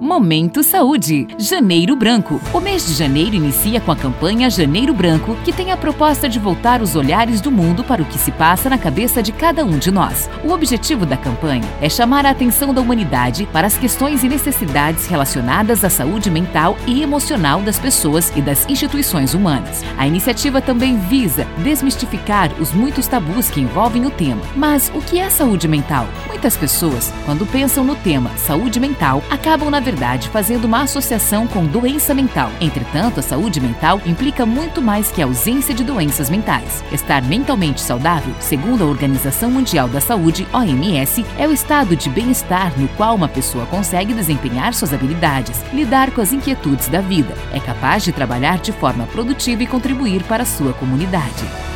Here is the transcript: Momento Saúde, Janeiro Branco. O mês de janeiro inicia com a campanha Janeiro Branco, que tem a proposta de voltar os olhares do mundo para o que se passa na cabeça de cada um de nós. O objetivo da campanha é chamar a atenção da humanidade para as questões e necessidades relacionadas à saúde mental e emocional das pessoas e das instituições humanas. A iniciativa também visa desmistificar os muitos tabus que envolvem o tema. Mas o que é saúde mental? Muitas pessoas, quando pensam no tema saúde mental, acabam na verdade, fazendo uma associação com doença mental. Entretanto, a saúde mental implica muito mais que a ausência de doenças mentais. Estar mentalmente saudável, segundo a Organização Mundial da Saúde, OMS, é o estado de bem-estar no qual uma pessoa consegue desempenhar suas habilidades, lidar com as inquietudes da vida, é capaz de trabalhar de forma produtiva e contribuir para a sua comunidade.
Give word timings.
Momento 0.00 0.62
Saúde, 0.62 1.28
Janeiro 1.36 1.94
Branco. 1.94 2.40
O 2.54 2.58
mês 2.60 2.86
de 2.86 2.94
janeiro 2.94 3.36
inicia 3.36 3.82
com 3.82 3.92
a 3.92 3.96
campanha 3.96 4.48
Janeiro 4.48 4.94
Branco, 4.94 5.36
que 5.44 5.52
tem 5.52 5.72
a 5.72 5.76
proposta 5.76 6.26
de 6.26 6.38
voltar 6.38 6.80
os 6.80 6.96
olhares 6.96 7.42
do 7.42 7.50
mundo 7.50 7.84
para 7.84 8.00
o 8.00 8.06
que 8.06 8.18
se 8.18 8.32
passa 8.32 8.70
na 8.70 8.78
cabeça 8.78 9.22
de 9.22 9.30
cada 9.30 9.62
um 9.62 9.76
de 9.76 9.90
nós. 9.90 10.30
O 10.42 10.52
objetivo 10.52 11.04
da 11.04 11.18
campanha 11.18 11.68
é 11.82 11.88
chamar 11.90 12.24
a 12.24 12.30
atenção 12.30 12.72
da 12.72 12.80
humanidade 12.80 13.46
para 13.52 13.66
as 13.66 13.76
questões 13.76 14.24
e 14.24 14.28
necessidades 14.28 15.06
relacionadas 15.06 15.84
à 15.84 15.90
saúde 15.90 16.30
mental 16.30 16.78
e 16.86 17.02
emocional 17.02 17.60
das 17.60 17.78
pessoas 17.78 18.32
e 18.34 18.40
das 18.40 18.66
instituições 18.70 19.34
humanas. 19.34 19.84
A 19.98 20.06
iniciativa 20.06 20.62
também 20.62 20.98
visa 20.98 21.44
desmistificar 21.58 22.50
os 22.58 22.72
muitos 22.72 23.06
tabus 23.06 23.50
que 23.50 23.60
envolvem 23.60 24.06
o 24.06 24.10
tema. 24.10 24.40
Mas 24.56 24.90
o 24.94 25.02
que 25.02 25.18
é 25.18 25.28
saúde 25.28 25.68
mental? 25.68 26.08
Muitas 26.26 26.56
pessoas, 26.56 27.12
quando 27.26 27.44
pensam 27.44 27.84
no 27.84 27.96
tema 27.96 28.30
saúde 28.38 28.80
mental, 28.80 29.22
acabam 29.28 29.68
na 29.68 29.89
verdade, 29.90 30.28
fazendo 30.28 30.66
uma 30.66 30.82
associação 30.82 31.48
com 31.48 31.66
doença 31.66 32.14
mental. 32.14 32.52
Entretanto, 32.60 33.18
a 33.18 33.22
saúde 33.22 33.60
mental 33.60 34.00
implica 34.06 34.46
muito 34.46 34.80
mais 34.80 35.10
que 35.10 35.20
a 35.20 35.24
ausência 35.24 35.74
de 35.74 35.82
doenças 35.82 36.30
mentais. 36.30 36.84
Estar 36.92 37.22
mentalmente 37.22 37.80
saudável, 37.80 38.32
segundo 38.38 38.84
a 38.84 38.86
Organização 38.86 39.50
Mundial 39.50 39.88
da 39.88 40.00
Saúde, 40.00 40.46
OMS, 40.52 41.26
é 41.36 41.48
o 41.48 41.52
estado 41.52 41.96
de 41.96 42.08
bem-estar 42.08 42.72
no 42.78 42.86
qual 42.90 43.16
uma 43.16 43.28
pessoa 43.28 43.66
consegue 43.66 44.14
desempenhar 44.14 44.74
suas 44.74 44.94
habilidades, 44.94 45.60
lidar 45.72 46.12
com 46.12 46.20
as 46.20 46.32
inquietudes 46.32 46.88
da 46.88 47.00
vida, 47.00 47.34
é 47.52 47.58
capaz 47.58 48.04
de 48.04 48.12
trabalhar 48.12 48.58
de 48.58 48.70
forma 48.70 49.06
produtiva 49.06 49.64
e 49.64 49.66
contribuir 49.66 50.22
para 50.22 50.44
a 50.44 50.46
sua 50.46 50.72
comunidade. 50.72 51.69